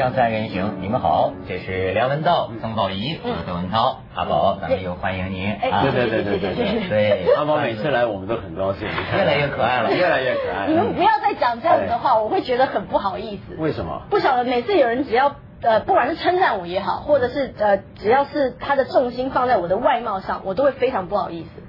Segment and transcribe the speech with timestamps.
[0.00, 5.54] 锵三人行，你们好，这是梁文道、曾宝仪、窦文涛、阿宝，咱们又欢迎您。
[5.60, 10.68] 对对对对对对对，阿宝每次来我们都很高兴，越来越可爱了，越来越可爱。
[10.68, 13.54] 你们不要再讲这样子的话，我会觉得很不好意思。
[13.58, 14.00] 为什么？
[14.08, 21.62] 不晓得每次有人只要呃，不管是称赞我也好，或者是呃，只要是他的重心放在我的外貌上，我都会非常不好意思。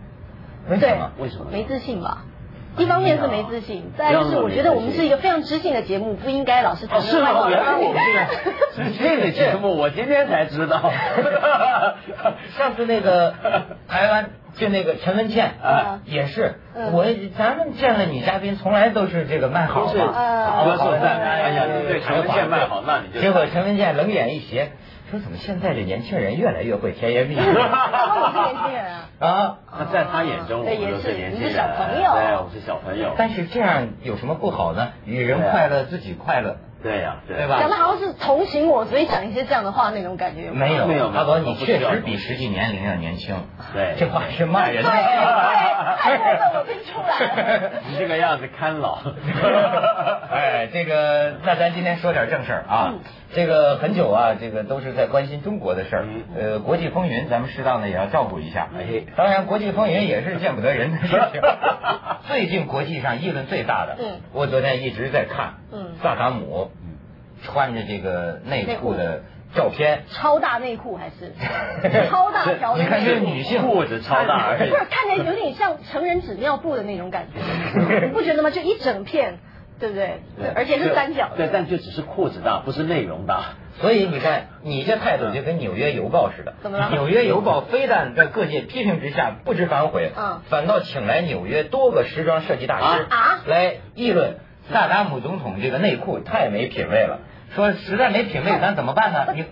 [0.69, 1.11] 为什么？
[1.19, 1.47] 为什么？
[1.51, 2.23] 没自信吧。
[2.77, 7.47] 一方面是没自信，再就是我觉得我们是一个非常知性的节目，不应该老是讨论是吗。
[7.49, 10.91] 原来我们这个知性的节目，我今天才知道。
[12.57, 13.33] 上次那个
[13.87, 16.55] 台湾就那个陈文茜啊，也是
[16.93, 17.05] 我
[17.37, 21.19] 咱们见了女嘉宾，从来都是这个卖好嘛，好好赞。
[21.19, 24.71] 哎呀，对陈文茜卖好，那你就结果陈文茜冷眼一斜。
[25.11, 27.37] 说怎么现在这年轻人越来越会甜言蜜语？
[27.43, 28.85] 我是年轻人
[29.19, 29.57] 啊！
[29.69, 33.13] 啊，在他眼中我们都是年轻人，对，我是小朋友。
[33.17, 34.93] 但是这样有什么不好呢？
[35.05, 36.55] 与人快乐，自己快乐。
[36.83, 37.59] 对呀，对吧？
[37.59, 40.49] 讲的好像是同情我，所以讲一些这样的话那种感觉。
[40.51, 43.35] 没有没有，阿宝，你确实比实际年龄要年轻。
[43.73, 44.89] 对，这话是骂人的。
[44.89, 44.97] 对，
[45.97, 47.71] 太过分，我听出来。
[47.89, 48.97] 你这个样子看老。
[50.31, 52.93] 哎，这个，那咱今天说点正事儿啊。
[53.33, 56.05] 这个很久啊，这个都是在关心中国的事儿。
[56.37, 58.67] 呃，国际风云，咱们适当的也要照顾一下。
[58.77, 61.41] 哎，当然，国际风云也是见不得人的事情。
[62.27, 66.70] 最近国际上议论最大的，嗯，我昨天一直在看，嗯，萨达姆，
[67.43, 69.23] 穿着这个内裤的
[69.55, 71.33] 照片，超大内裤还是
[72.09, 72.77] 超大条？
[72.77, 77.39] 你看这女性裤子超大而已，不是看着有点像成人纸尿布的那种感觉，
[78.05, 78.49] 你不觉得吗？
[78.49, 79.39] 就一整片。
[79.81, 80.19] 对不对？
[80.37, 81.37] 对，而且是三角的。
[81.37, 83.55] 对，但就只是裤子大，不是内容大。
[83.79, 86.53] 所以你看，你这态度就跟《纽约邮报》似的。
[86.61, 86.85] 怎么了？
[86.91, 94.35] 《纽约邮报》非但在各界批评之下不知反悔，嗯，反倒请来纽约多个时装设计大师啊来议论
[94.71, 97.21] 萨达姆总统这个内裤太没品位了。
[97.55, 99.27] 说实在没品位，咱怎么办呢？
[99.35, 99.43] 你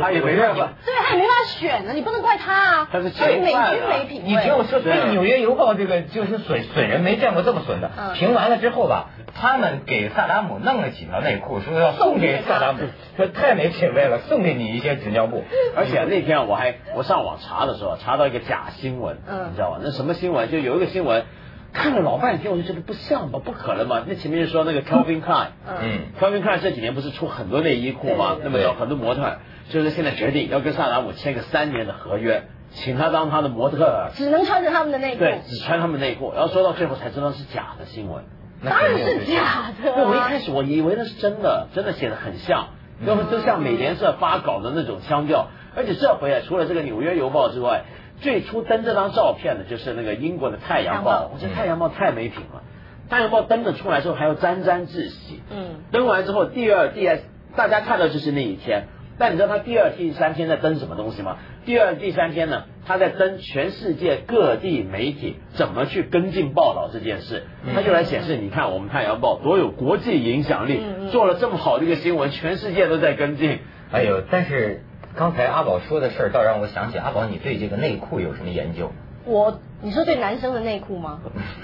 [0.00, 2.88] 他也没办法，对，他也没法选呢，你不能怪他啊。
[2.90, 3.54] 他是美军
[3.88, 4.30] 没品位。
[4.30, 7.90] 你听我说，对《纽约邮报》这个就是损损人，没见过这么损的。
[8.14, 12.78] 评完了之后吧，他们给萨达姆弄了几条内裤，说要送给萨达姆，
[13.16, 15.44] 说太没品位了，送给你一些纸尿布。
[15.76, 19.18] 而且那天我还我上网查的时候，查到一个假新闻，
[19.50, 19.78] 你知道吧？
[19.82, 20.50] 那什么新闻？
[20.50, 21.24] 就有一个新闻。
[21.72, 24.04] 看了老半天，我就觉得不像吧，不可能嘛。
[24.06, 28.36] 那前面说那个 Calvin Klein，嗯，Calvin Klein 这几年不是出很多内衣裤吗？
[28.44, 29.38] 那么有很多模特，
[29.70, 36.32] 就是现在决定要跟萨达姆签个三年的合约，请他当他的模特，只能穿着他们的内裤，对，只穿他们内裤。
[36.34, 38.24] 然后说到最后才知道是假的新闻，
[38.62, 40.04] 当然是假的。
[40.04, 42.68] 我一开始我以为那是真的，真的写的很像，
[43.06, 45.48] 要么就像美联社发稿的那种腔调。
[45.74, 47.84] 而且这回啊，除了这个纽约邮报之外。
[48.22, 52.62] 最初登这张照片的就是那个英国的《太阳报》，我觉得《太阳报》太没品了，
[53.10, 55.42] 《太阳报》登的出来之后还要沾沾自喜。
[55.50, 57.18] 嗯，登完之后第二、第二，
[57.56, 58.84] 大家看到就是那一天。
[59.18, 61.36] 但你知道他第二、第三天在登什么东西吗？
[61.66, 67.42] 第二、第三天呢，他在登全世界各地媒体怎么去跟进报道这件事，
[67.74, 73.58] 他就来显示，你看我们《太阳报》多有国际影响力，做了这么好的一个新闻，全世界都在跟进。
[73.90, 74.84] 哎呦，但是。
[75.14, 78.90] 刚才阿宝说的事儿，倒让我想起阿宝，你对这个内裤有什么研究？
[79.24, 81.20] 我，你说对男生的内裤吗？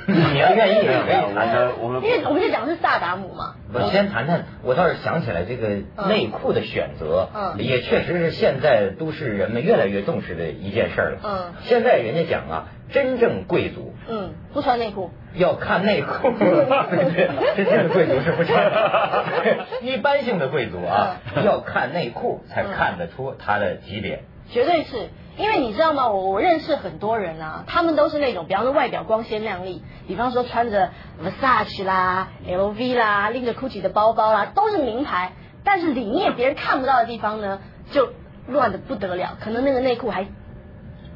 [0.06, 1.68] 你要愿意，可以谈谈。
[1.82, 3.54] 我们因为我们就讲的是萨达姆嘛。
[3.72, 5.68] 我先谈谈，我倒是想起来这个
[6.08, 11.18] 内裤的选择，嗯，也确实是现在都市人们越来越重视的一件事了。
[11.22, 16.30] 嗯，现在人家讲啊，真正贵族，嗯，不穿内裤，要看内裤。
[17.56, 24.22] 真正的贵族是不穿的， 一般性的贵族啊，要看内裤才看得出他的级别。
[24.50, 25.08] 绝对是。
[25.38, 26.08] 因为你知道吗？
[26.08, 30.90] 我我认识很多人啊，他们都是那种，比方说外表光鲜亮丽，比方说穿着
[31.22, 35.32] Versace 啦、LV 啦，拎着 Gucci 的包包啦，都是名牌。
[35.62, 37.60] 但是里面别人看不到的地方呢，
[37.92, 38.10] 就
[38.48, 39.36] 乱的不得了。
[39.40, 40.26] 可能那个内裤还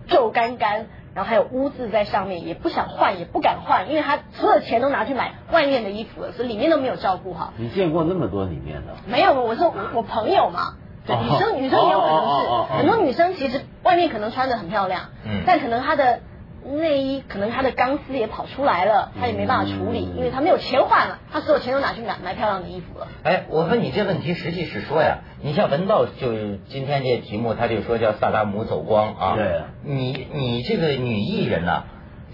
[0.07, 7.53] 皱干干，然后还有污渍在上面，也不想换，也不敢换，因为他所有钱都拿去买外面的衣服了，所以里面都没有照顾好。
[7.57, 8.95] 你见过那么多里面的？
[9.07, 10.77] 没有，我说我朋友嘛。
[11.07, 16.21] 对，女生女生也有可能是很多女生其实外面可能穿的很漂亮，嗯，但可能她的
[16.65, 23.09] 内衣可能她的钢丝也跑出来了，她也没办法处理，因为她没有钱换了，她所有钱都拿去买买漂亮的衣服了。
[23.25, 26.33] 哎，我问你这问题，实际是说呀，你像文道就
[26.69, 31.83] 今天这题目，他就说叫萨达姆走光啊，对，你你这个女艺人呢，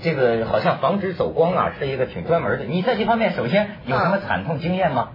[0.02, 5.08] 这个好像防止走光啊，是一个挺专门的，你在这方面首先有什么惨痛经验吗？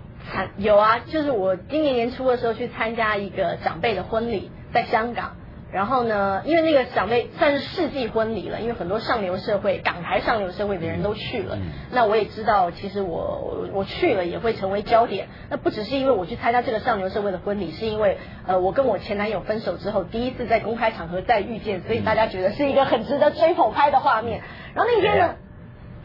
[0.57, 5.35] 有啊，就是我今年年初的时候去参加一个长辈的婚礼，在香港，
[5.71, 11.57] 然后呢，因为那个长辈算是世纪婚礼了，因为很多上流社会、港台上流社会的人都去了。
[11.91, 15.27] 那我也知道，其实我我去了也会成为焦点。
[15.49, 18.17] 那不只是因为我去参加这个上流社会的婚礼，是因为
[18.47, 24.41] 呃，我跟我前男友分手之后，第一次在公开场合再遇见，所以大家觉得是一个很值得追捧拍的画面。
[24.73, 25.35] 然后那天呢，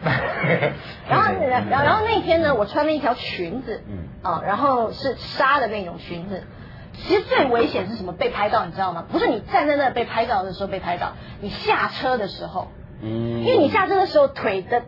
[1.08, 6.44] 然后然后然后那天呢，我穿了一条裙子，嗯啊，然后是纱的那种裙子。
[6.92, 8.12] 其实最危险是什么？
[8.12, 9.04] 被拍到，你知道吗？
[9.10, 12.68] 不是你站在那被拍到的时候被拍到，你下车的时候，
[13.02, 14.82] 嗯，因为你下车的时候腿的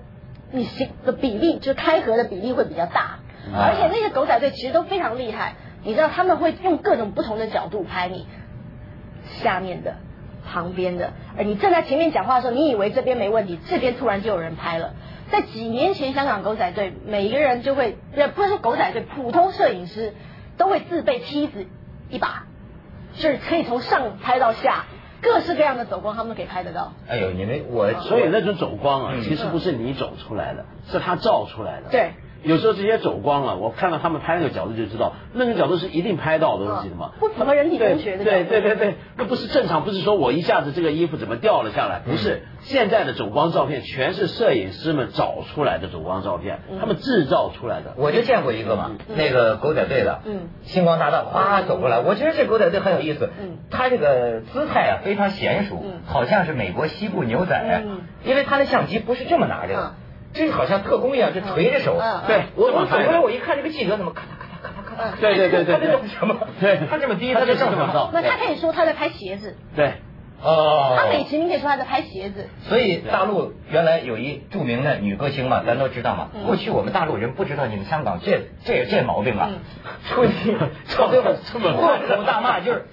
[0.51, 3.21] 你行的比例，就开合的比例会比较大，
[3.55, 5.55] 而且那些狗仔队其实都非常厉害，
[5.85, 8.27] 你知道他们会用各种不同的角度拍你
[9.25, 9.95] 下面的、
[10.46, 14.94] 旁边的，而你正在前面讲话的时候，你以为这边没问题，这边突然就有人拍了。
[15.31, 17.96] 在几年前，香港狗仔队每一个人就会，
[18.34, 20.14] 不是说狗仔队，普通摄影师
[20.56, 21.66] 都会自备梯子。
[22.08, 22.46] 一把，
[23.14, 24.87] 就是可以从上拍到下，
[25.22, 26.92] 各式各样的走光，他们都可以拍得到。
[27.06, 31.90] 哎呦，你们我所以那种走光啊，其实不是你走出来的，是他照出来的。
[31.90, 32.10] 对。
[32.42, 37.12] 有时候直接走光了，我看到他们拍那个角度就知道，那个角度是一定拍到的东西的嘛。
[37.20, 38.25] 不符合人体工学的。
[38.25, 42.42] 对对对对，那不是正常，不是说我一下子这个衣服怎么掉了下来，不是。
[42.60, 47.94] 现在的走光照片全是摄影师们找出来的走光照片，他们制造出来的。
[47.96, 59.94] 我就见过一个嘛，那个狗仔队的，嗯，星光大道哗走过来，我觉得这狗仔队很有意思，嗯，他这个姿态啊非常娴熟，好像是美国西部牛仔，嗯，因为他的相机不是这么拿着的。
[60.32, 62.00] 这好像特工一样，就垂着手。
[62.27, 65.21] 对，我我走过来，我一看这个记者怎么咔嚓咔嚓咔嚓咔嚓。
[65.21, 65.75] 对对对对。
[65.75, 66.37] 他这种什么？
[66.61, 68.11] 对，他这么低，他就这么照。
[68.12, 69.56] 那他可以说他在拍鞋子。
[69.75, 69.94] 对。
[70.43, 70.97] 哦。
[70.97, 72.49] 他美其名可以说他在拍鞋子。
[72.62, 76.29] 所以大陆原来有一著名的女歌星嘛，咱都知道嘛。
[76.47, 79.50] 过去我们大陆人不知道你们香港这这这毛病啊。
[80.09, 80.56] 出席，
[80.87, 81.11] 最后
[81.53, 82.85] 这么破口大骂，就是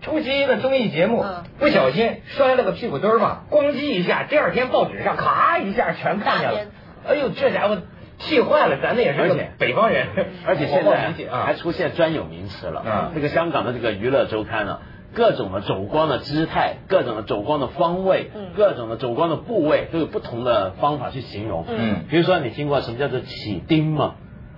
[0.00, 1.24] 出席一个综艺节目，
[1.58, 6.60] 不小心摔了个屁股墩儿嘛，咣叽一下，第二天报纸上咔一下全看见了。
[7.06, 7.78] 哎呦，这家伙
[8.18, 8.78] 气坏了！
[8.82, 10.08] 咱那也是个北方人，
[10.46, 11.12] 而且现在
[11.44, 12.82] 还出现专有名词了。
[12.84, 14.80] 嗯，这个香港的这个娱乐周刊呢，
[15.14, 18.48] 各种的走光的姿态，各种的走光的方位，嗯。
[18.56, 21.64] 各种的走光的部位，都有不同的方法去形容。
[21.68, 24.14] 嗯，比如说你听过什么叫做起钉吗？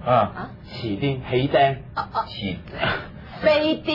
[0.07, 1.77] 啊，起钉、黑钉、
[2.29, 2.59] 起。
[3.41, 3.95] 飞钉，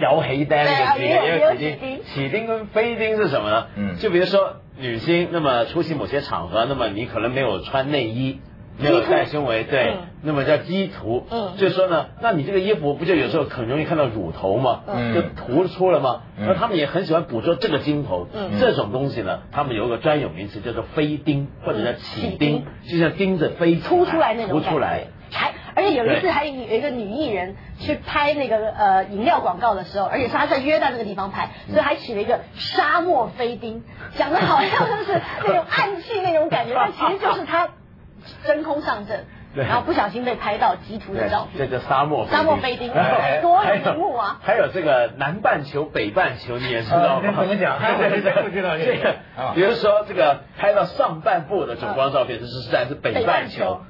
[0.00, 2.02] 摇黑单那个钉，也有起钉。
[2.04, 3.66] 起钉跟飞钉是什么呢？
[3.76, 4.56] 嗯，就比如说。
[4.78, 8.40] 女星那么出席某些场合，那么你可能没有穿内衣，
[8.78, 11.24] 没有带胸围，对，那么叫基图。
[11.30, 14.82] 嗯，就是说呢，那你这个衣服不就有时候很容易看到乳头吗？
[14.86, 16.24] 嗯，就涂出了吗？
[16.38, 18.28] 那他们也很喜欢捕捉这个镜头。
[18.34, 25.04] 嗯，这种东西呢，他们有一个专有名词叫做飞钉或者叫起钉，就像钉子飞凸出来那种突出来。
[25.30, 33.84] 还而且有一次还有一个女艺人去拍那个呃饮料广告的时候，而且是她在约旦那个地方拍，所以还起了一个沙漠飞钉，
[34.16, 37.68] 讲的好像就是那种暗器那种感觉，但其实就是她
[38.44, 39.26] 真空上阵。
[39.64, 42.92] 然后不小心被拍到极图的照片，这叫沙漠沙漠飞钉，
[43.40, 44.38] 多荧幕啊！
[44.42, 47.22] 还有这个南半球、北半球，你也知道吗？
[47.22, 47.78] 怎么讲？
[47.78, 49.14] 不知道这个。
[49.54, 53.80] 比如说这个拍到上半部的走光照片，这是实在是北半球；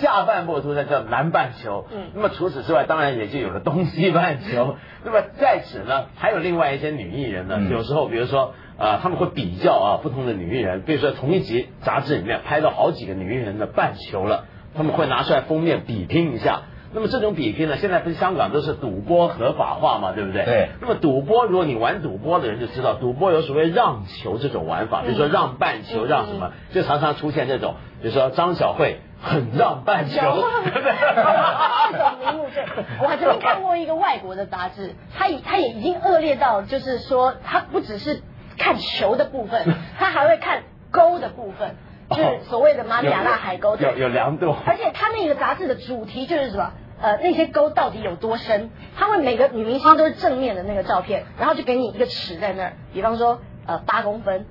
[0.00, 1.86] 下半部图在叫南半球。
[1.90, 2.10] 嗯。
[2.14, 4.76] 那么除此之外，当然也就有了东西半球。
[5.04, 14.44] 那么在此呢，还有另外一些女艺人呢，有时候比如说啊，他们会比较啊不同的女艺人，比如说同一集杂志里面拍到好几个女艺人的半球了。
[14.76, 16.62] 他们会拿出来封面比拼一下，
[16.92, 20.44] 那么这种比拼呢，现在不是香港都是赌博合法化嘛，对不对？
[20.44, 20.68] 对。
[20.80, 32.64] 那么赌博，如果你玩赌博的人就知道，赌博有所谓让球这种玩法，比如说让半球，让什么，就常常出现这种，比如说张小慧很让半球，这种名目是，
[33.02, 38.22] 我还曾经看过一个外国的杂志，他已他也已经恶劣到，就是说他不只是
[38.56, 39.66] 看球的部分，
[39.98, 41.76] 他还会看勾的部分。
[42.16, 44.54] 就是所谓的马里亚纳海沟，有有量度。
[44.66, 46.72] 而且他那个杂志的主题就是什么？
[47.02, 48.70] 呃，那些沟到底有多深？
[48.96, 54.46] 他会每个女明星都是正面的那个照片，然后就给你一个尺在那儿，比方说呃八公分，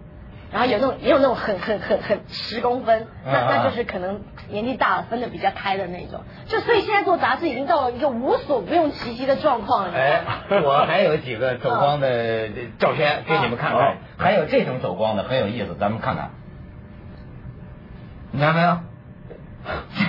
[0.51, 6.21] 然后有那种也有那种很很很很十公分，那那就是可能年纪大了分的比较开的那种。
[6.45, 9.93] 就所以现在做杂志已经到了一个无所不用其极的状况了。
[9.97, 10.21] 哎，
[10.63, 16.29] 我还有几个走光的照片给你们看看，还有这种走光的很有意思，咱们看看。
[18.33, 18.77] 你看没有？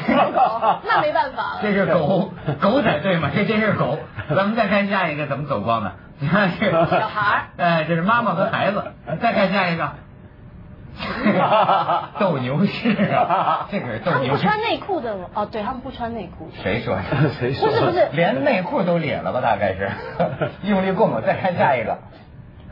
[0.07, 1.59] 狗那没办法。
[1.63, 3.31] 这是狗狗仔队嘛？
[3.33, 3.99] 这真是狗。
[4.35, 5.93] 咱们再看下一个怎么走光的。
[6.19, 8.83] 你看这个小孩哎，这是妈妈和孩子。
[9.21, 9.93] 再看下一个。
[12.19, 14.43] 斗牛士啊，这个是斗牛士。
[14.43, 16.51] 不穿内裤的哦，对他们不穿内裤。
[16.63, 16.99] 谁说？
[17.39, 17.69] 谁说？
[17.69, 19.41] 不是不是，连内裤都裂了吧？
[19.41, 19.91] 大概是
[20.63, 21.23] 用力过猛。
[21.23, 21.99] 再看下一个。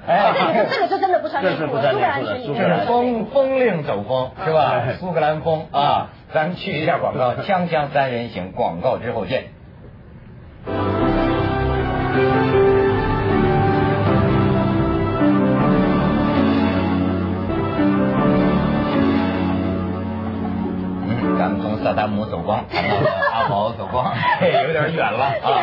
[0.05, 2.87] 哎，这个这个就真的不穿内裤了，苏格兰裙里面。
[2.87, 4.83] 风风令走风是吧？
[4.99, 9.45] 苏格兰风啊，咱们去一下广告，锵锵三人行，广告之后见。
[21.05, 22.65] 嗯，咱们从萨达姆走光，
[23.33, 24.13] 阿宝走光，
[24.67, 25.63] 有点远了啊！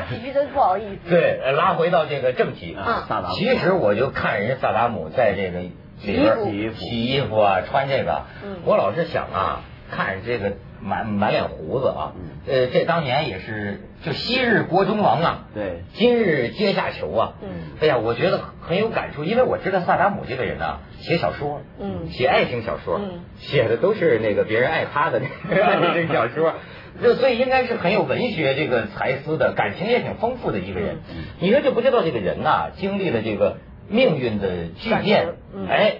[0.00, 1.10] 还能并驾齐驱，真不好意思。
[1.10, 3.34] 对，拉回到这个正题啊，萨达姆。
[3.34, 8.22] 其实我就看人家萨达姆在这个里边洗衣服、洗衣服啊，穿这个，
[8.64, 10.52] 我老是想啊，看这个。
[10.80, 12.12] 满满脸胡子啊，
[12.46, 17.48] 呃，这当年也是就昔日国中王啊，对，今日阶下囚啊，嗯，
[17.80, 26.54] 哎呀，我觉得很有感触，因为我知道萨达姆这个人呢，写小说，嗯，写爱情小说，嗯，写的都是那个别人爱他的那个爱情 小说，
[27.02, 30.98] 就所以应该是很有文学这个才思的，感情也挺丰富的一个人。
[31.40, 35.34] 你说就不知道这个人呐，经历了这个命运的巨变，
[35.68, 35.98] 哎。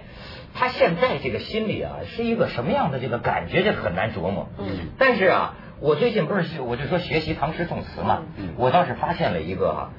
[0.51, 4.49] 他现在这个心里啊，是一个什么样的这个感觉，这很难琢磨。
[4.57, 4.89] 嗯。
[4.97, 8.55] 但是啊，我最近不是我就说学习唐诗宋词嘛，嗯。
[8.57, 9.91] 我倒是发现了一个哈，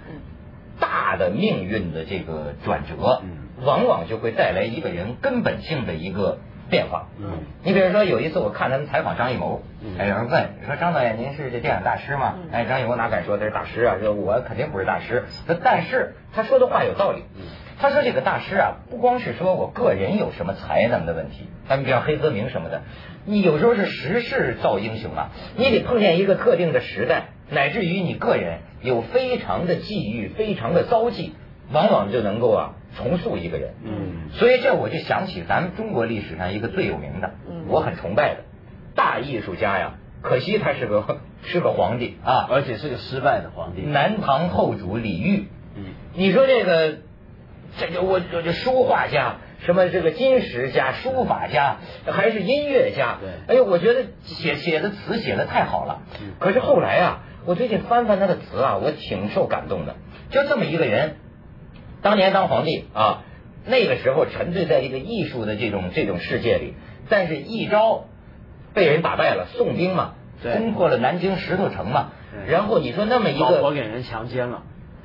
[0.80, 6.40] 大的命运的这个转折，嗯，往往就会带来一个人根本性的一个
[6.70, 7.08] 变化。
[7.18, 7.44] 嗯。
[7.62, 9.62] 你比如说有一次我看他们采访张艺谋，
[9.98, 12.34] 哎，有人问说张导演您是这电影大师吗？
[12.52, 13.96] 哎，张艺谋哪敢说他是大师啊？
[14.00, 15.24] 说我肯定不是大师。
[15.62, 17.24] 但是他说的话有道理。
[17.36, 17.42] 嗯。
[17.82, 22.82] 他说：“这个大师啊，不光是说我个人有什么才能的问题，咱们比方黑泽明什么的，
[23.24, 31.34] 你有时候是时势造英雄啊，你得碰见一个特定的时代，乃至于你个人有非常的际遇、非常的遭际，
[31.72, 33.74] 往往就能够啊重塑一个人。
[33.84, 37.30] 嗯，所以这我就想起咱们中国历史上一个最有名的，
[37.68, 38.40] 我很崇拜的
[38.94, 45.46] 大艺术家呀，可惜他是个 是个皇帝啊，而且是个失败的皇帝，南唐后主李煜。
[45.76, 46.98] 嗯，你说这个。”
[47.78, 53.18] 这就我这这书画家，什么这个金石家、书法家，还是音乐家？
[53.20, 56.02] 对，哎呦，我觉得写写的词写的太好了。
[56.40, 59.94] 可是后来啊，我最近翻翻他的词啊，我挺受感动的。
[60.30, 61.14] 就这么一个人，
[62.02, 63.22] 当年当皇帝啊，
[63.66, 66.74] 那个时候沉醉在这个艺术的这种这种世界里，
[67.08, 68.04] 但是一招
[68.74, 72.12] 被人打败了，宋兵嘛，攻破了南京石头城嘛，
[72.48, 74.62] 然后你说那么一个，老婆给人强奸了，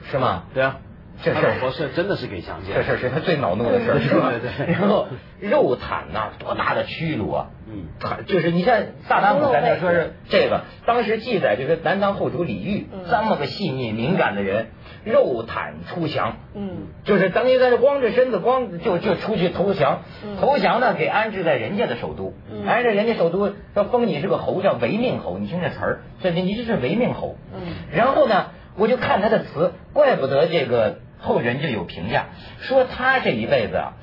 [0.09, 0.43] 是吗？
[0.53, 0.77] 对啊。
[1.23, 4.33] 这事儿是真的是给强奸，这事儿是他最恼怒的事儿，是吧？
[4.67, 5.07] 然后
[5.39, 7.47] 肉袒呐，多大的屈辱啊！
[7.71, 7.85] 嗯，
[8.25, 14.67] 就是你像萨达姆，咱这说是这个，当时记载就是南唐后主李煜这么个细腻敏感的人，
[15.05, 20.01] 肉袒出降，嗯，就是等于在这光着身子光就就出去投降，
[20.41, 22.65] 投降呢给安置在人家的首都，嗯。
[22.67, 27.61] 安置人家首都说封你是个侯叫违命侯，你听这词儿，这你这是违命侯，嗯，
[27.93, 30.97] 然后呢，我就看他的词，怪不得这个。
[31.17, 32.25] 后人就有评价
[32.59, 33.93] 说他这一辈子啊，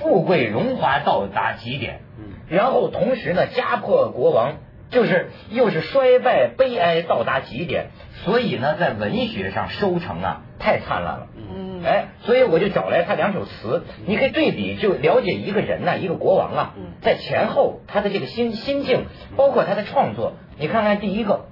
[0.00, 2.24] 富贵荣华到达极点，嗯。
[2.48, 4.54] 然后同时呢家破国亡，
[4.90, 7.90] 就是又是衰败悲哀到达极点，
[8.24, 11.26] 所以呢在文学上收成啊太灿烂了。
[11.36, 21.46] 嗯，哎，所以我就找来他两首词，你可以对比，就了解一个人呐，一个国王啊，在前后他的这个心心境，包括他的创作，你看看第一个，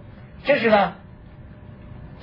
[0.44, 0.94] 这是呢。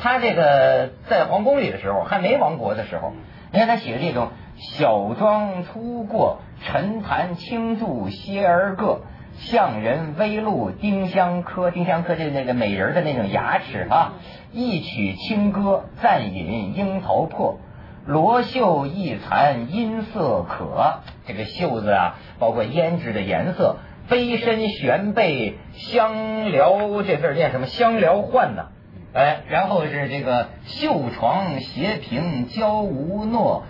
[0.02, 3.12] 他这个在皇宫里的时候，还没亡国的时候，
[3.52, 9.02] 你看他写的这种小庄初过，沉潭轻注歇而个，
[9.40, 14.14] 向人微露丁香科，丁香科就是那个美人的那种牙齿啊。
[14.52, 17.60] 一曲清歌，暂饮樱桃破，
[18.06, 21.00] 罗袖一残音色可。
[21.26, 23.78] 这个袖子啊，包括胭脂的颜色，
[24.08, 27.68] 飞身悬背香缭，这字念什么？
[27.68, 28.68] 香缭换呢？
[29.14, 33.64] 哎，然后是这个绣床斜屏娇无诺，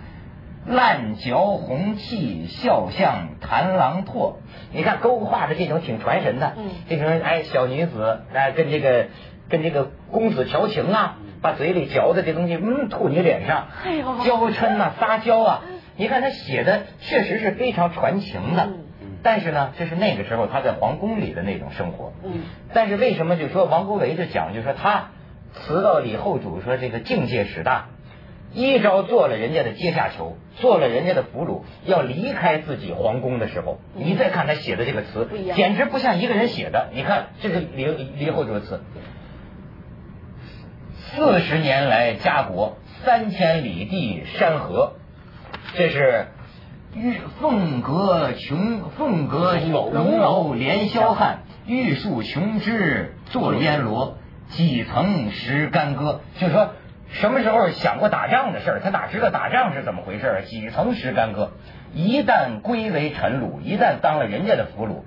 [0.66, 4.34] 烂嚼红气笑向弹郎唾。
[4.72, 9.06] 你看勾画的这种挺传神的，嗯，这种哎小女子哎跟这个
[9.48, 15.62] 跟这个公子调情啊，把嘴里嚼的这东西嗯吐你脸上，哎呦，娇嗔呐撒娇啊，
[15.96, 18.68] 你看他写的确实是非常传情的，
[19.22, 25.08] 但是呢，这是那个时候他在皇宫里的那种生活，嗯，但是为什么就说王国维就讲就说他。
[25.52, 27.86] 辞到李后主说：“这个境界使大，
[28.52, 36.88] 一朝做了人家的阶下囚，做了人家的俘虏，要离开自己皇宫的时候，你再看他写的这个词，简直不像一个人写的。
[36.92, 37.86] 你看，这是李
[38.18, 38.82] 李后主的词：
[40.96, 44.94] 四十年来家国，三千里地山河。
[45.74, 46.26] 这是
[46.94, 49.56] 玉凤阁琼，凤阁
[49.92, 54.16] 龙楼连霄汉，玉树琼枝作烟罗。
[54.48, 56.70] 几层石干戈，就是说
[57.12, 58.80] 什么时候想过打仗的事儿？
[58.80, 60.42] 他哪知道打仗是怎么回事儿？
[60.42, 61.52] 几曾识干戈？
[61.92, 65.02] 一旦归为臣虏，一旦当了人家的俘虏，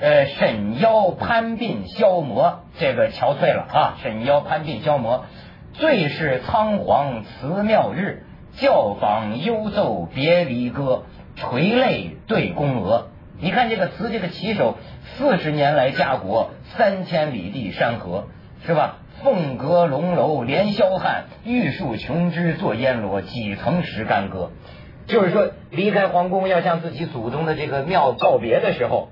[0.00, 3.98] 呃，沈腰攀鬓消磨，这个憔悴了啊！
[4.02, 5.26] 沈腰攀鬓消磨，
[5.74, 8.24] 最是仓皇辞庙日，
[8.56, 11.04] 教坊幽奏别离歌，
[11.36, 13.08] 垂泪对宫娥。
[13.38, 18.28] 你看这个词，这个起手，四十年来家国，三千里地山河，
[18.64, 19.00] 是吧？
[19.22, 24.50] 凤阁龙楼连霄汉，玉树琼枝作烟罗，几层识干戈？
[25.06, 29.10] 就是说，离开皇宫要向自己祖宗的这个庙告别的时候，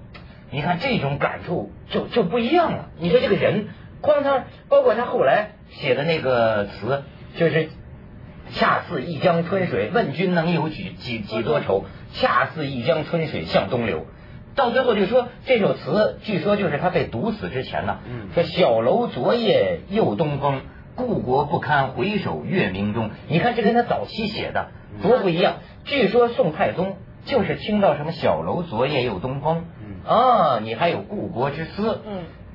[0.51, 2.89] 你看这种感触就就不一样了。
[2.99, 3.69] 你说这个人，
[4.01, 7.05] 光他包括他后来写的那个词，
[7.37, 7.69] 就是
[8.51, 11.85] “恰似一江春水，问君能有几几几多愁？
[12.15, 14.07] 恰似一江春水向东流。”
[14.55, 17.99] 到最后就说这首词，据说就是他被毒死之前呢，
[18.35, 20.61] 说小楼昨夜又东风，
[20.97, 23.11] 故国不堪回首月明中。
[23.29, 24.69] 你看这跟他早期写的
[25.03, 25.55] 多不一样。
[25.85, 29.65] 据说宋太宗就是听到什么小楼昨夜又东风，
[30.05, 32.01] 啊，你还有故国之思，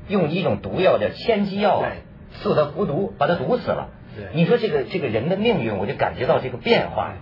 [0.08, 1.92] 用一种毒药叫千机药啊，
[2.34, 3.90] 赐他服毒，把他毒死了。
[4.34, 7.14] 你说这个这个人的命运，我就感觉到这个变化。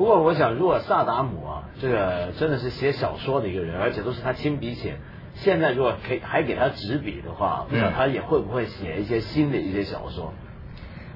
[0.00, 4.94] 不过我想，如果萨达姆啊，这个真的是写小说的一个人，而且都是他亲笔写，
[5.34, 10.32] 现在如果可以还给他执笔的话，不知道他也会不会写一些新的一些小说。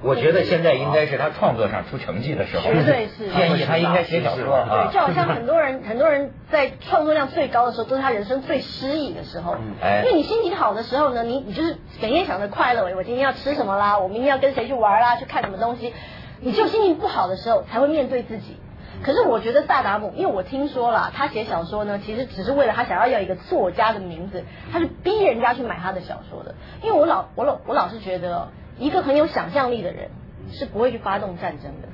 [0.03, 4.67] 我觉得现在应该是他创作上出成绩的时候，绝对是建议他应该写小说。
[4.69, 9.55] 对，就好像很多人很多人在创作量最高的时候，都是他人生最失意的时候。
[9.81, 15.91] 哎，因为你心情好的时候呢，你你就是整天想着快乐，我今天要吃什么啦，我明天要跟谁去玩啦，去看什么东西。
[16.39, 18.57] 你就心情不好的时候，才会面对自己。
[19.03, 26.55] 可是我觉得萨达姆，因为我听说了，他写小说呢，其实只是为了他想要要一个作家的名字，他是逼人家去买他的小说的。
[26.81, 28.49] 因为我老我老我老是觉得，
[28.79, 30.09] 一个很有想象力的人
[30.51, 31.87] 是不会去发动战争的，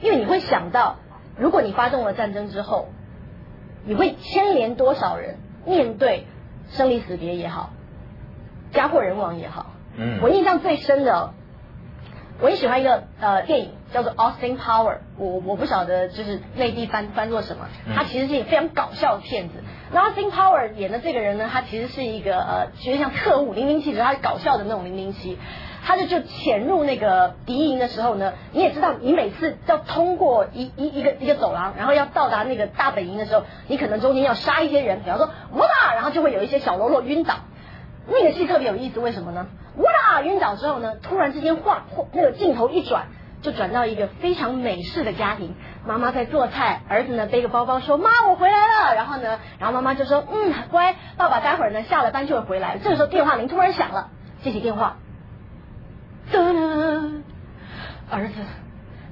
[0.00, 0.96] 因为你会想到，
[1.38, 2.88] 如果你发动了战争之后，
[3.84, 6.26] 你会牵连多少人面对
[6.70, 7.70] 生离死别也好，
[8.72, 9.66] 家破人亡也好。
[9.96, 11.32] 嗯，我印象最深的。
[12.40, 19.54] 我也喜欢一个呃电影叫做《Austin Power》，我我不晓得就是内地翻翻作什么，它其实是一个非常搞笑的片子。
[19.92, 25.38] 那 Austin Power 演的这个人呢，他其实是一个呃，其实像特务零零七，只是他是搞笑的那种零零七。
[25.82, 37.36] 他就就潜入那个敌营的时候呢，你也知道，你每次要通过一一一个一个走廊，然后要到达那个大本营的时候，你可能中间要杀一些人，比方说哇，然后就会有一些小喽啰晕倒。
[38.10, 39.46] 那个戏特别有意思，为什么呢？
[39.76, 40.20] 哇！
[40.22, 43.06] 晕倒之后呢，突然之间画那个镜头一转，
[43.40, 45.54] 就转到一个非常美式的家庭，
[45.86, 54.10] 妈妈在做菜，儿子呢背个包包说：“妈，我回来了。”然后呢，然后妈妈就说：“嗯，乖，爸爸待会儿呢下了班就会回来。”这个时候电话铃突然响了，
[54.42, 54.96] 接起电话，
[58.10, 58.34] 儿子。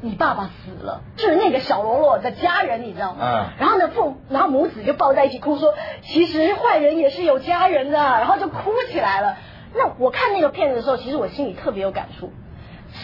[0.01, 3.19] 你爸爸死了，就是那个小喽啰的家人，你知道吗？
[3.21, 3.47] 嗯。
[3.59, 9.37] 然后呢，父，然后母子就抱在一起哭，说其实坏人也是有家人的，然后就哭起来了。
[9.75, 12.33] 那我看那个片子的时候，其实我心里特别有感触。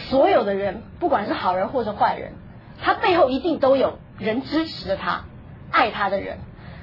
[0.09, 2.33] 所有的人，不管是好人或者坏人，
[2.81, 5.25] 他背后一定都有人支持着他，
[5.71, 6.37] 爱他的人。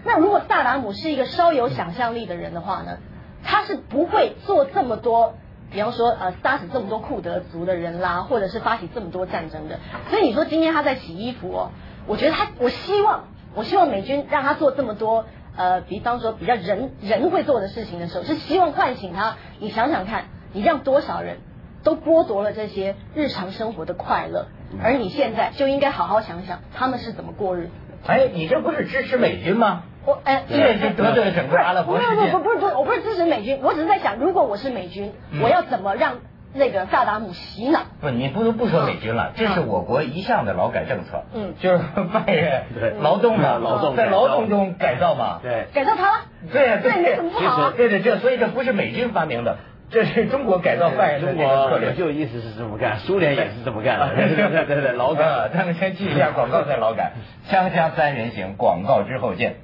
[0.04, 2.98] 那如果萨达姆是一个稍有想象力的人的话呢，
[3.44, 5.34] 他是不会做这么多。
[5.72, 9.78] 比方说，呃，杀死这么多库德族的人啦，或者是发起这么多战争的，
[10.10, 11.70] 所以你说今天他在洗衣服哦，
[12.06, 15.24] 我觉得他，我希望，我希望美军让他做这么多，
[15.56, 19.36] 呃，比方说比较人人会做的事情的时候，是希望唤醒他。
[19.58, 21.38] 你想想看，你让多少人
[21.82, 24.48] 都剥夺了这些日常生活的快乐，
[24.82, 27.70] 而你现在就应该好好想想他们是怎么过日子。
[28.06, 29.84] 哎，你这不是支持美军吗？
[30.04, 32.32] 我哎，因为是得罪了整个阿拉伯世界。
[32.32, 36.14] 不不不不不，我不是支持美军，我只是在想，如果我是美军，我要怎么让
[36.54, 37.82] 那个萨达姆洗脑？
[38.00, 41.22] 不，你不能不说美军了，这是我国一向的劳改政策。
[41.32, 42.64] 嗯， 就是扮演
[43.00, 45.38] 劳动的劳动，在劳动中改造嘛。
[45.40, 46.18] 对，改造他了。
[46.52, 47.70] 对呀，对，那怎么不好？
[47.70, 49.58] 对对，这所以这不是美军发明的，
[49.92, 51.92] 这是中国改造犯人的这个策略。
[51.92, 54.14] 就意思是这么干，苏联也是这么干的。
[54.16, 55.50] 对对对对， 劳改。
[55.52, 57.12] 咱们先记一下广告再劳改，
[57.50, 59.56] 锵锵三人行，广告之后见。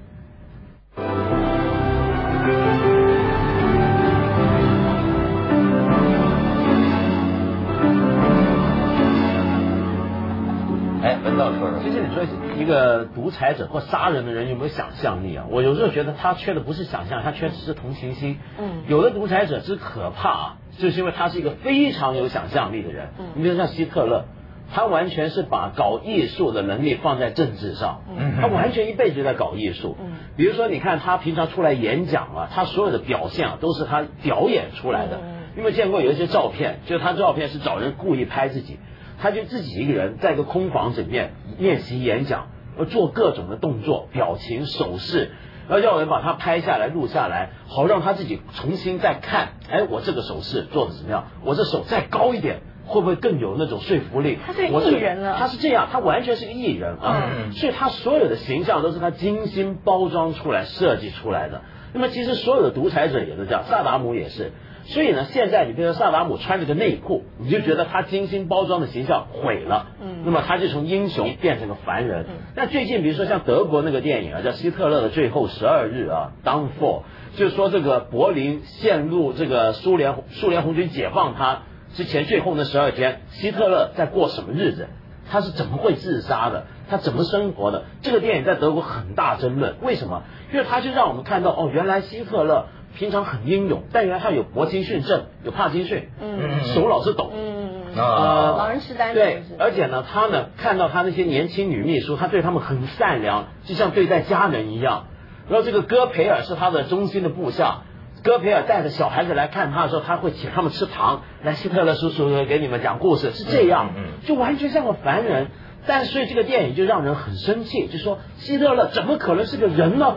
[11.00, 12.22] 哎，文道说说，其实你说
[12.58, 15.46] 一个独裁者或杀人的人有没有想象力啊？
[15.50, 18.38] 我有时候觉得他缺的不是想象，他缺的是同情心。
[18.58, 23.08] 嗯，有的独裁者之可怕啊，就是因为他是一个非常有想象力的人。
[23.18, 24.24] 嗯，你比如像希特勒。
[24.70, 29.96] 他完全是把搞艺术的能力放在政治上，嗯他完全一辈子在搞艺术。
[29.98, 35.20] 嗯比如说，你看他平常出来演讲啊，他所有的表现啊，都是他表演出来的。
[35.22, 38.78] 嗯，有没有见过有一些照片，就是他照片是找人故意拍自己，
[39.20, 45.30] 他就自己一个人在一个空房子里面练习演讲，要做各种的动作、表情、手势，
[45.68, 49.54] 要要人把他拍下来、录下来，好让他自己重新再看。
[49.70, 51.26] 哎，我这个手势做的怎么样？
[51.44, 52.60] 我这手再高一点。
[52.88, 54.38] 会不会更有那种说服力？
[54.46, 61.60] 他是艺人了，他是这样，他完全是个艺人啊，所以他所有的形象都是他精心包装出来、设计出来的。
[61.92, 64.52] 那么其实所有的独裁者也是这样，萨达姆也是。
[64.88, 69.88] 所以呢，现在你比如说萨达姆穿着个内裤，你就觉得他精心包装的形象毁了。
[70.00, 72.24] 嗯，那么他就从英雄变成个凡人。
[72.56, 77.02] 那最近比如说像德国那个电影啊，叫《希特勒的最后十二日》啊，Downfall，
[77.36, 81.64] 就是说这个柏林陷入这个苏联苏联红军解放他。
[81.92, 84.88] 之前最后那十二天，希特勒在过什么日子？
[85.30, 86.64] 他是怎么会自杀的？
[86.88, 87.84] 他怎么生活的？
[88.00, 89.74] 这个电影在德国很大争论。
[89.82, 90.22] 为什么？
[90.50, 92.68] 因为他就让我们看到，哦，原来希特勒
[92.98, 105.04] 平常很英勇，但原来他有柏金逊症，有帕金逊，嗯，手老是抖，嗯嗯啊，老人痴呆，对，而且呢，他呢看到他那些年轻女秘书，他对他们很善良，就像对待家人一样。
[105.48, 107.82] 然后这个戈培尔是他的忠心的部下。
[108.24, 111.22] 戈培尔带着小孩子来看他的时候，他会请他们吃糖。
[111.44, 113.92] 来，希特勒叔叔给你们讲故事，是这样，
[114.26, 115.46] 就完全像个凡人。
[115.86, 120.16] 但是，所以这个电影就让人很生气，就说希特勒怎么可能是个人呢？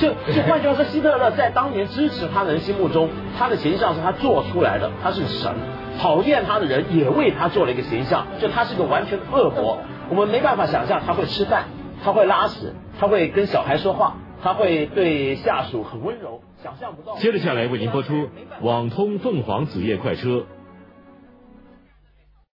[0.00, 5.52] 就就换句话说，希特勒在当年支持他的人心目中，他的形象是他做出来的，他是神。
[6.00, 9.78] 讨厌他的人也为他做了一个形象，就他是个完全的恶魔。
[10.08, 11.64] 我们没办法想象他会吃饭，
[12.02, 16.40] 他会拉屎，他会跟小孩说话，他会对下属很温柔。
[16.62, 17.16] 想象不到。
[17.16, 18.14] 接着下来为您播出
[18.62, 20.28] 《网通凤凰子夜快车》。